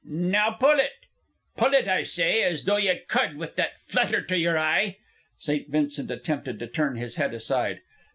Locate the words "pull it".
0.59-1.05, 1.57-1.87